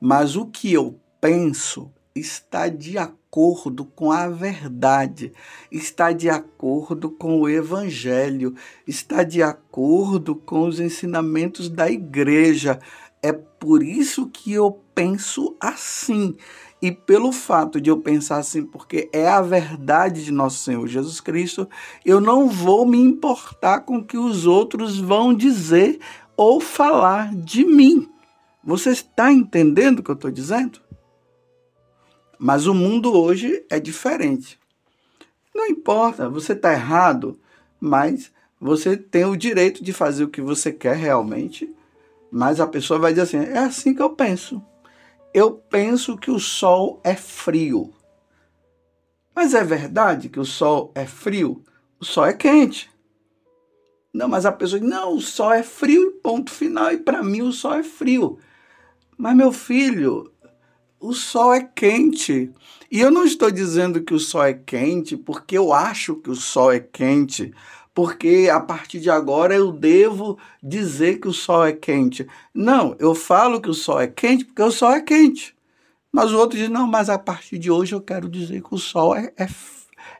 mas 0.00 0.36
o 0.36 0.46
que 0.46 0.72
eu 0.72 0.98
penso 1.20 1.92
está 2.14 2.68
de 2.68 2.96
acordo 2.96 3.21
acordo 3.32 3.86
com 3.86 4.12
a 4.12 4.28
verdade, 4.28 5.32
está 5.70 6.12
de 6.12 6.28
acordo 6.28 7.08
com 7.08 7.40
o 7.40 7.48
Evangelho, 7.48 8.54
está 8.86 9.22
de 9.22 9.42
acordo 9.42 10.36
com 10.36 10.68
os 10.68 10.78
ensinamentos 10.78 11.70
da 11.70 11.90
igreja. 11.90 12.78
É 13.22 13.32
por 13.32 13.82
isso 13.82 14.26
que 14.26 14.52
eu 14.52 14.78
penso 14.94 15.56
assim. 15.58 16.36
E 16.82 16.92
pelo 16.92 17.32
fato 17.32 17.80
de 17.80 17.88
eu 17.88 17.96
pensar 17.96 18.36
assim, 18.36 18.66
porque 18.66 19.08
é 19.14 19.26
a 19.26 19.40
verdade 19.40 20.22
de 20.22 20.30
nosso 20.30 20.58
Senhor 20.58 20.86
Jesus 20.86 21.18
Cristo, 21.18 21.66
eu 22.04 22.20
não 22.20 22.50
vou 22.50 22.84
me 22.84 22.98
importar 22.98 23.80
com 23.80 23.96
o 23.96 24.04
que 24.04 24.18
os 24.18 24.44
outros 24.44 24.98
vão 24.98 25.32
dizer 25.32 25.98
ou 26.36 26.60
falar 26.60 27.34
de 27.34 27.64
mim. 27.64 28.10
Você 28.62 28.90
está 28.90 29.32
entendendo 29.32 30.00
o 30.00 30.02
que 30.02 30.10
eu 30.10 30.16
estou 30.16 30.30
dizendo? 30.30 30.82
Mas 32.44 32.66
o 32.66 32.74
mundo 32.74 33.16
hoje 33.16 33.64
é 33.70 33.78
diferente. 33.78 34.58
Não 35.54 35.68
importa, 35.68 36.28
você 36.28 36.54
está 36.54 36.72
errado, 36.72 37.38
mas 37.78 38.32
você 38.60 38.96
tem 38.96 39.24
o 39.24 39.36
direito 39.36 39.80
de 39.84 39.92
fazer 39.92 40.24
o 40.24 40.28
que 40.28 40.40
você 40.40 40.72
quer 40.72 40.96
realmente, 40.96 41.72
mas 42.32 42.58
a 42.58 42.66
pessoa 42.66 42.98
vai 42.98 43.12
dizer 43.12 43.22
assim: 43.22 43.36
é 43.36 43.58
assim 43.58 43.94
que 43.94 44.02
eu 44.02 44.10
penso. 44.10 44.60
Eu 45.32 45.52
penso 45.52 46.18
que 46.18 46.32
o 46.32 46.40
sol 46.40 47.00
é 47.04 47.14
frio. 47.14 47.94
Mas 49.32 49.54
é 49.54 49.62
verdade 49.62 50.28
que 50.28 50.40
o 50.40 50.44
sol 50.44 50.90
é 50.96 51.06
frio? 51.06 51.62
O 52.00 52.04
sol 52.04 52.26
é 52.26 52.32
quente. 52.32 52.90
Não, 54.12 54.26
mas 54.26 54.44
a 54.44 54.50
pessoa 54.50 54.80
diz: 54.80 54.90
não, 54.90 55.14
o 55.14 55.20
sol 55.20 55.52
é 55.52 55.62
frio 55.62 56.08
e 56.08 56.20
ponto 56.20 56.50
final. 56.50 56.90
E 56.90 56.96
para 56.96 57.22
mim 57.22 57.42
o 57.42 57.52
sol 57.52 57.74
é 57.74 57.84
frio. 57.84 58.36
Mas 59.16 59.36
meu 59.36 59.52
filho, 59.52 60.31
o 61.02 61.12
sol 61.12 61.52
é 61.52 61.60
quente. 61.62 62.50
E 62.90 63.00
eu 63.00 63.10
não 63.10 63.24
estou 63.24 63.50
dizendo 63.50 64.02
que 64.02 64.14
o 64.14 64.20
sol 64.20 64.44
é 64.44 64.54
quente 64.54 65.16
porque 65.16 65.58
eu 65.58 65.72
acho 65.72 66.14
que 66.14 66.30
o 66.30 66.36
sol 66.36 66.70
é 66.70 66.78
quente, 66.78 67.52
porque 67.92 68.48
a 68.50 68.60
partir 68.60 69.00
de 69.00 69.10
agora 69.10 69.54
eu 69.54 69.72
devo 69.72 70.38
dizer 70.62 71.18
que 71.18 71.26
o 71.26 71.32
sol 71.32 71.64
é 71.64 71.72
quente. 71.72 72.26
Não, 72.54 72.94
eu 73.00 73.14
falo 73.14 73.60
que 73.60 73.68
o 73.68 73.74
sol 73.74 74.00
é 74.00 74.06
quente 74.06 74.44
porque 74.44 74.62
o 74.62 74.70
sol 74.70 74.92
é 74.92 75.00
quente. 75.00 75.56
Mas 76.12 76.30
o 76.30 76.38
outro 76.38 76.56
diz: 76.56 76.68
não, 76.68 76.86
mas 76.86 77.10
a 77.10 77.18
partir 77.18 77.58
de 77.58 77.70
hoje 77.70 77.94
eu 77.94 78.00
quero 78.00 78.28
dizer 78.28 78.62
que 78.62 78.74
o 78.74 78.78
sol 78.78 79.16
é, 79.16 79.32
é, 79.36 79.48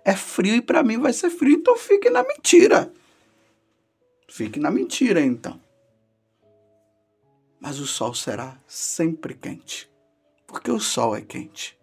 é 0.04 0.16
frio 0.16 0.56
e 0.56 0.62
para 0.62 0.82
mim 0.82 0.98
vai 0.98 1.12
ser 1.12 1.30
frio, 1.30 1.56
então 1.56 1.76
fique 1.76 2.10
na 2.10 2.24
mentira. 2.24 2.92
Fique 4.28 4.58
na 4.58 4.70
mentira 4.70 5.20
então. 5.20 5.60
Mas 7.60 7.78
o 7.78 7.86
sol 7.86 8.12
será 8.14 8.56
sempre 8.66 9.34
quente 9.34 9.91
porque 10.52 10.70
o 10.70 10.78
sol 10.78 11.16
é 11.16 11.22
quente. 11.22 11.78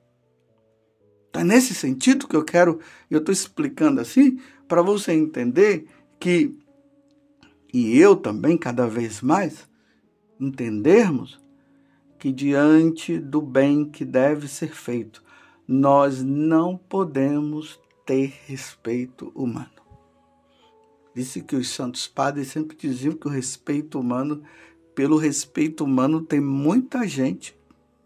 Então, 1.28 1.42
é 1.42 1.46
nesse 1.46 1.74
sentido 1.74 2.28
que 2.28 2.36
eu 2.36 2.46
quero, 2.46 2.80
eu 3.10 3.18
estou 3.18 3.34
explicando 3.34 4.00
assim, 4.00 4.40
para 4.68 4.84
você 4.84 5.12
entender 5.12 5.88
que, 6.20 6.56
e 7.74 7.98
eu 7.98 8.16
também, 8.16 8.56
cada 8.56 8.86
vez 8.86 9.22
mais, 9.22 9.68
entendermos 10.40 11.42
que 12.20 12.32
diante 12.32 13.18
do 13.18 13.42
bem 13.42 13.90
que 13.90 14.06
deve 14.06 14.48
ser 14.48 14.76
feito, 14.76 15.24
nós 15.68 16.24
não 16.24 16.78
podemos 16.78 17.80
ter 18.06 18.34
respeito 18.46 19.32
humano. 19.34 19.80
Disse 21.16 21.42
que 21.42 21.56
os 21.56 21.70
santos 21.70 22.08
padres 22.08 22.50
sempre 22.50 22.78
diziam 22.78 23.16
que 23.16 23.28
o 23.28 23.32
respeito 23.32 24.00
humano, 24.00 24.44
pelo 24.94 25.18
respeito 25.18 25.84
humano, 25.84 26.22
tem 26.22 26.40
muita 26.40 27.08
gente 27.08 27.59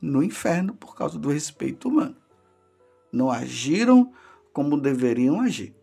no 0.03 0.22
inferno 0.22 0.74
por 0.74 0.95
causa 0.95 1.17
do 1.17 1.29
respeito 1.29 1.88
humano. 1.88 2.15
Não 3.12 3.31
agiram 3.31 4.12
como 4.51 4.79
deveriam 4.79 5.39
agir. 5.39 5.74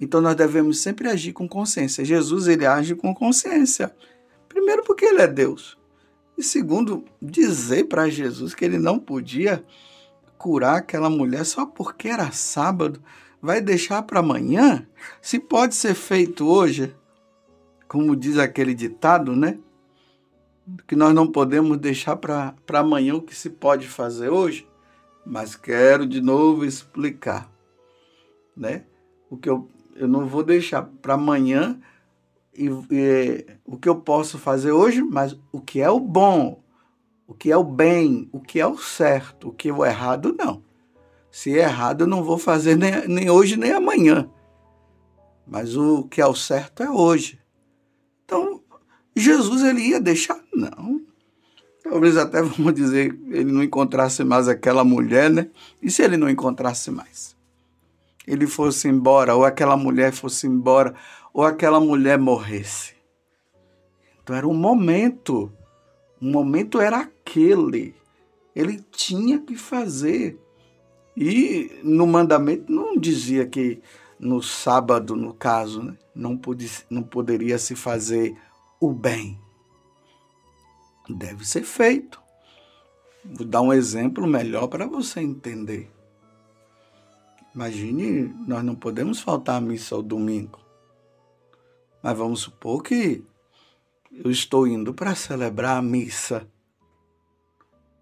Então 0.00 0.20
nós 0.20 0.34
devemos 0.34 0.80
sempre 0.80 1.08
agir 1.08 1.32
com 1.32 1.48
consciência. 1.48 2.04
Jesus 2.04 2.48
ele 2.48 2.66
age 2.66 2.96
com 2.96 3.14
consciência. 3.14 3.94
Primeiro 4.48 4.82
porque 4.82 5.04
ele 5.04 5.22
é 5.22 5.28
Deus. 5.28 5.78
E 6.36 6.42
segundo, 6.42 7.04
dizer 7.20 7.84
para 7.84 8.10
Jesus 8.10 8.54
que 8.54 8.64
ele 8.64 8.78
não 8.78 8.98
podia 8.98 9.64
curar 10.36 10.78
aquela 10.78 11.08
mulher 11.08 11.44
só 11.44 11.64
porque 11.64 12.08
era 12.08 12.32
sábado, 12.32 13.00
vai 13.40 13.60
deixar 13.60 14.02
para 14.02 14.18
amanhã? 14.18 14.84
Se 15.20 15.38
pode 15.38 15.76
ser 15.76 15.94
feito 15.94 16.44
hoje, 16.44 16.92
como 17.86 18.16
diz 18.16 18.36
aquele 18.36 18.74
ditado, 18.74 19.36
né? 19.36 19.60
Que 20.86 20.96
nós 20.96 21.14
não 21.14 21.26
podemos 21.26 21.76
deixar 21.78 22.16
para 22.16 22.54
amanhã 22.74 23.14
o 23.14 23.22
que 23.22 23.34
se 23.34 23.50
pode 23.50 23.88
fazer 23.88 24.28
hoje, 24.28 24.68
mas 25.24 25.56
quero 25.56 26.06
de 26.06 26.20
novo 26.20 26.64
explicar, 26.64 27.50
né? 28.56 28.84
O 29.30 29.36
que 29.36 29.48
eu, 29.48 29.68
eu 29.94 30.06
não 30.06 30.26
vou 30.26 30.42
deixar 30.42 30.82
para 30.82 31.14
amanhã 31.14 31.80
e, 32.54 32.66
e, 32.90 33.46
o 33.64 33.76
que 33.76 33.88
eu 33.88 33.96
posso 33.96 34.38
fazer 34.38 34.72
hoje, 34.72 35.02
mas 35.02 35.38
o 35.50 35.60
que 35.60 35.80
é 35.80 35.90
o 35.90 35.98
bom, 35.98 36.62
o 37.26 37.34
que 37.34 37.50
é 37.50 37.56
o 37.56 37.64
bem, 37.64 38.28
o 38.32 38.40
que 38.40 38.60
é 38.60 38.66
o 38.66 38.76
certo, 38.76 39.48
o 39.48 39.52
que 39.52 39.68
é 39.68 39.72
o 39.72 39.84
errado, 39.84 40.34
não. 40.38 40.62
Se 41.30 41.58
é 41.58 41.62
errado, 41.62 42.02
eu 42.02 42.06
não 42.06 42.22
vou 42.22 42.36
fazer 42.36 42.76
nem, 42.76 43.08
nem 43.08 43.30
hoje 43.30 43.56
nem 43.56 43.72
amanhã. 43.72 44.28
Mas 45.46 45.74
o 45.76 46.04
que 46.04 46.20
é 46.20 46.26
o 46.26 46.34
certo 46.34 46.82
é 46.82 46.90
hoje. 46.90 47.40
Então, 48.24 48.61
Jesus 49.14 49.62
ele 49.62 49.80
ia 49.80 50.00
deixar? 50.00 50.40
Não. 50.54 51.00
Talvez 51.82 52.16
até, 52.16 52.40
vamos 52.42 52.74
dizer, 52.74 53.18
ele 53.28 53.52
não 53.52 53.62
encontrasse 53.62 54.24
mais 54.24 54.48
aquela 54.48 54.84
mulher, 54.84 55.30
né? 55.30 55.48
E 55.82 55.90
se 55.90 56.02
ele 56.02 56.16
não 56.16 56.30
encontrasse 56.30 56.90
mais? 56.90 57.36
Ele 58.26 58.46
fosse 58.46 58.88
embora, 58.88 59.34
ou 59.34 59.44
aquela 59.44 59.76
mulher 59.76 60.12
fosse 60.12 60.46
embora, 60.46 60.94
ou 61.34 61.44
aquela 61.44 61.80
mulher 61.80 62.18
morresse. 62.18 62.94
Então 64.22 64.36
era 64.36 64.46
um 64.46 64.54
momento. 64.54 65.52
O 66.20 66.26
momento 66.26 66.80
era 66.80 67.00
aquele. 67.00 67.94
Ele 68.54 68.80
tinha 68.92 69.40
que 69.40 69.56
fazer. 69.56 70.38
E 71.16 71.80
no 71.82 72.06
mandamento 72.06 72.72
não 72.72 72.96
dizia 72.96 73.44
que 73.46 73.82
no 74.18 74.40
sábado, 74.40 75.16
no 75.16 75.34
caso, 75.34 75.82
né, 75.82 75.96
não, 76.14 76.36
podia, 76.36 76.70
não 76.88 77.02
poderia 77.02 77.58
se 77.58 77.74
fazer 77.74 78.36
o 78.82 78.92
bem. 78.92 79.38
Deve 81.08 81.46
ser 81.46 81.62
feito. 81.62 82.20
Vou 83.24 83.46
dar 83.46 83.60
um 83.60 83.72
exemplo 83.72 84.26
melhor 84.26 84.66
para 84.66 84.88
você 84.88 85.20
entender. 85.20 85.88
Imagine, 87.54 88.34
nós 88.44 88.64
não 88.64 88.74
podemos 88.74 89.20
faltar 89.20 89.58
à 89.58 89.60
missa 89.60 89.94
ao 89.94 90.02
domingo. 90.02 90.58
Mas 92.02 92.18
vamos 92.18 92.40
supor 92.40 92.82
que 92.82 93.24
eu 94.10 94.28
estou 94.32 94.66
indo 94.66 94.92
para 94.92 95.14
celebrar 95.14 95.76
a 95.76 95.82
missa. 95.82 96.44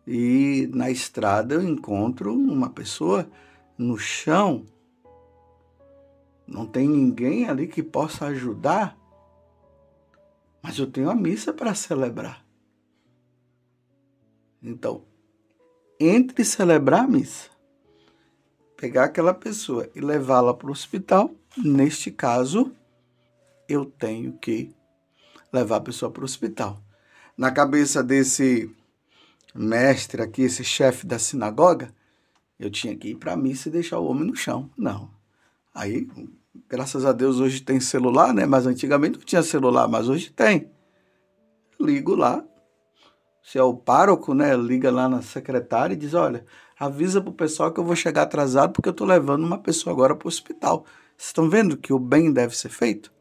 E 0.06 0.66
na 0.72 0.90
estrada 0.90 1.56
eu 1.56 1.62
encontro 1.62 2.34
uma 2.34 2.70
pessoa 2.70 3.30
no 3.76 3.98
chão. 3.98 4.64
Não 6.46 6.64
tem 6.64 6.88
ninguém 6.88 7.50
ali 7.50 7.68
que 7.68 7.82
possa 7.82 8.28
ajudar 8.28 8.98
mas 10.62 10.78
eu 10.78 10.86
tenho 10.86 11.10
a 11.10 11.14
missa 11.14 11.52
para 11.52 11.74
celebrar. 11.74 12.44
Então, 14.62 15.04
entre 15.98 16.44
celebrar 16.44 17.04
a 17.04 17.08
missa, 17.08 17.50
pegar 18.76 19.04
aquela 19.04 19.34
pessoa 19.34 19.88
e 19.94 20.00
levá-la 20.00 20.54
para 20.54 20.68
o 20.68 20.72
hospital, 20.72 21.34
neste 21.56 22.10
caso, 22.10 22.72
eu 23.68 23.84
tenho 23.84 24.32
que 24.38 24.74
levar 25.52 25.76
a 25.76 25.80
pessoa 25.80 26.10
para 26.10 26.22
o 26.22 26.24
hospital. 26.24 26.82
Na 27.36 27.50
cabeça 27.50 28.02
desse 28.02 28.70
mestre 29.54 30.22
aqui, 30.22 30.42
esse 30.42 30.64
chefe 30.64 31.06
da 31.06 31.18
sinagoga, 31.18 31.94
eu 32.58 32.70
tinha 32.70 32.96
que 32.96 33.08
ir 33.08 33.16
para 33.16 33.32
a 33.32 33.36
missa 33.36 33.68
e 33.68 33.72
deixar 33.72 33.98
o 33.98 34.06
homem 34.06 34.24
no 34.24 34.36
chão. 34.36 34.70
Não. 34.76 35.10
Aí 35.74 36.06
Graças 36.68 37.04
a 37.04 37.12
Deus 37.12 37.38
hoje 37.38 37.60
tem 37.60 37.78
celular, 37.78 38.34
né? 38.34 38.44
Mas 38.44 38.66
antigamente 38.66 39.18
não 39.18 39.24
tinha 39.24 39.42
celular, 39.42 39.86
mas 39.86 40.08
hoje 40.08 40.30
tem. 40.30 40.70
Ligo 41.80 42.14
lá. 42.14 42.44
Se 43.42 43.56
é 43.56 43.62
o 43.62 43.74
pároco, 43.74 44.34
né? 44.34 44.56
Liga 44.56 44.90
lá 44.90 45.08
na 45.08 45.22
secretária 45.22 45.94
e 45.94 45.96
diz: 45.96 46.12
olha, 46.12 46.44
avisa 46.78 47.20
pro 47.20 47.32
pessoal 47.32 47.72
que 47.72 47.78
eu 47.78 47.84
vou 47.84 47.94
chegar 47.94 48.22
atrasado 48.22 48.72
porque 48.72 48.88
eu 48.88 48.92
tô 48.92 49.04
levando 49.04 49.44
uma 49.44 49.58
pessoa 49.58 49.94
agora 49.94 50.14
para 50.14 50.26
o 50.26 50.28
hospital. 50.28 50.84
Vocês 51.16 51.28
estão 51.28 51.48
vendo 51.48 51.76
que 51.76 51.92
o 51.92 51.98
bem 51.98 52.32
deve 52.32 52.56
ser 52.56 52.68
feito? 52.68 53.12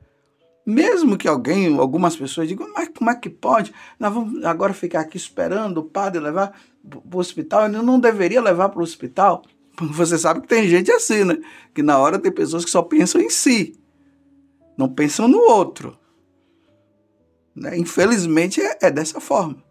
Mesmo 0.65 1.17
que 1.17 1.27
alguém, 1.27 1.77
algumas 1.77 2.15
pessoas 2.15 2.47
digam, 2.47 2.71
mas 2.73 2.89
como 2.89 3.09
é 3.09 3.15
que 3.15 3.29
pode? 3.29 3.73
Nós 3.99 4.13
vamos 4.13 4.43
agora 4.43 4.73
ficar 4.73 5.01
aqui 5.01 5.17
esperando 5.17 5.79
o 5.79 5.83
padre 5.83 6.19
levar 6.19 6.53
para 6.87 7.17
o 7.17 7.19
hospital? 7.19 7.65
Ele 7.65 7.81
não 7.81 7.99
deveria 7.99 8.41
levar 8.41 8.69
para 8.69 8.79
o 8.79 8.83
hospital? 8.83 9.43
Você 9.93 10.17
sabe 10.17 10.41
que 10.41 10.47
tem 10.47 10.67
gente 10.67 10.91
assim, 10.91 11.23
né? 11.23 11.37
Que 11.73 11.81
na 11.81 11.97
hora 11.97 12.19
tem 12.19 12.31
pessoas 12.31 12.65
que 12.65 12.71
só 12.71 12.81
pensam 12.81 13.21
em 13.21 13.29
si, 13.29 13.79
não 14.77 14.89
pensam 14.89 15.27
no 15.27 15.39
outro. 15.39 15.97
Né? 17.55 17.77
Infelizmente 17.77 18.61
é, 18.61 18.77
é 18.81 18.91
dessa 18.91 19.19
forma. 19.19 19.63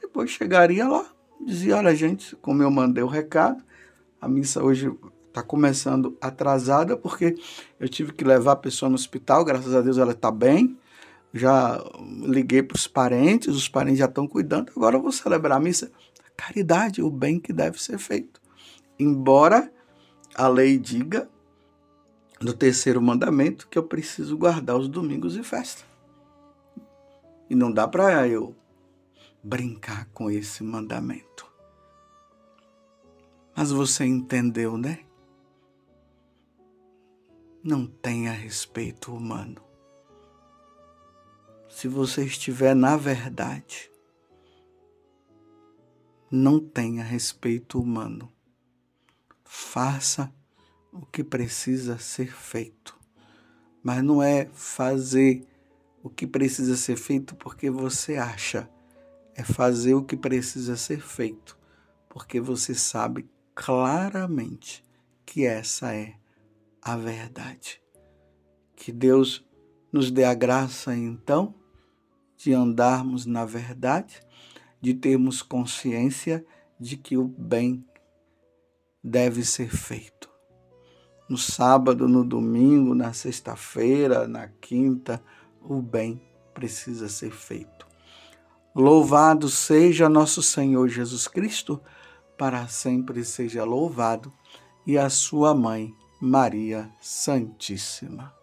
Depois 0.00 0.30
chegaria 0.30 0.86
lá, 0.86 1.06
dizia: 1.40 1.76
Olha, 1.76 1.94
gente, 1.94 2.36
como 2.36 2.62
eu 2.62 2.70
mandei 2.70 3.02
o 3.02 3.08
recado, 3.08 3.62
a 4.20 4.28
missa 4.28 4.62
hoje 4.62 4.92
está 5.28 5.42
começando 5.42 6.16
atrasada 6.20 6.96
porque 6.96 7.34
eu 7.80 7.88
tive 7.88 8.12
que 8.12 8.22
levar 8.22 8.52
a 8.52 8.56
pessoa 8.56 8.90
no 8.90 8.94
hospital, 8.94 9.44
graças 9.44 9.74
a 9.74 9.80
Deus 9.80 9.96
ela 9.96 10.12
está 10.12 10.30
bem. 10.30 10.78
Já 11.32 11.82
liguei 12.20 12.62
para 12.62 12.76
os 12.76 12.86
parentes, 12.86 13.48
os 13.48 13.66
parentes 13.66 14.00
já 14.00 14.04
estão 14.04 14.28
cuidando, 14.28 14.70
agora 14.76 14.96
eu 14.96 15.02
vou 15.02 15.10
celebrar 15.10 15.56
a 15.56 15.60
missa. 15.60 15.90
Caridade, 16.36 17.00
o 17.00 17.10
bem 17.10 17.40
que 17.40 17.54
deve 17.54 17.82
ser 17.82 17.96
feito. 17.96 18.41
Embora 19.02 19.72
a 20.32 20.46
lei 20.46 20.78
diga 20.78 21.28
no 22.40 22.52
terceiro 22.52 23.02
mandamento 23.02 23.66
que 23.66 23.76
eu 23.76 23.82
preciso 23.82 24.38
guardar 24.38 24.76
os 24.76 24.88
domingos 24.88 25.34
e 25.34 25.42
festa. 25.42 25.82
E 27.50 27.54
não 27.56 27.72
dá 27.72 27.88
para 27.88 28.28
eu 28.28 28.54
brincar 29.42 30.06
com 30.14 30.30
esse 30.30 30.62
mandamento. 30.62 31.50
Mas 33.56 33.72
você 33.72 34.04
entendeu, 34.04 34.78
né? 34.78 35.00
Não 37.60 37.86
tenha 37.86 38.30
respeito 38.30 39.12
humano. 39.12 39.60
se 41.68 41.88
você 41.88 42.24
estiver 42.24 42.76
na 42.76 42.96
verdade, 42.96 43.90
não 46.30 46.60
tenha 46.60 47.02
respeito 47.02 47.80
humano. 47.80 48.32
Faça 49.54 50.32
o 50.90 51.04
que 51.04 51.22
precisa 51.22 51.98
ser 51.98 52.32
feito. 52.32 52.98
Mas 53.82 54.02
não 54.02 54.22
é 54.22 54.48
fazer 54.54 55.46
o 56.02 56.08
que 56.08 56.26
precisa 56.26 56.74
ser 56.74 56.96
feito 56.96 57.36
porque 57.36 57.68
você 57.68 58.16
acha. 58.16 58.66
É 59.34 59.44
fazer 59.44 59.92
o 59.92 60.02
que 60.02 60.16
precisa 60.16 60.74
ser 60.74 61.02
feito 61.02 61.58
porque 62.08 62.40
você 62.40 62.74
sabe 62.74 63.28
claramente 63.54 64.82
que 65.26 65.44
essa 65.44 65.94
é 65.94 66.14
a 66.80 66.96
verdade. 66.96 67.78
Que 68.74 68.90
Deus 68.90 69.44
nos 69.92 70.10
dê 70.10 70.24
a 70.24 70.32
graça, 70.32 70.96
então, 70.96 71.54
de 72.38 72.54
andarmos 72.54 73.26
na 73.26 73.44
verdade, 73.44 74.18
de 74.80 74.94
termos 74.94 75.42
consciência 75.42 76.42
de 76.80 76.96
que 76.96 77.18
o 77.18 77.28
bem 77.28 77.84
deve 79.02 79.44
ser 79.44 79.70
feito. 79.70 80.30
No 81.28 81.38
sábado, 81.38 82.06
no 82.06 82.24
domingo, 82.24 82.94
na 82.94 83.12
sexta-feira, 83.12 84.28
na 84.28 84.48
quinta, 84.48 85.22
o 85.60 85.80
bem 85.80 86.20
precisa 86.52 87.08
ser 87.08 87.30
feito. 87.30 87.86
Louvado 88.74 89.48
seja 89.48 90.08
nosso 90.08 90.42
Senhor 90.42 90.88
Jesus 90.88 91.26
Cristo, 91.26 91.80
para 92.36 92.66
sempre 92.68 93.24
seja 93.24 93.64
louvado, 93.64 94.32
e 94.86 94.98
a 94.98 95.08
sua 95.08 95.54
mãe, 95.54 95.94
Maria 96.20 96.90
Santíssima. 97.00 98.41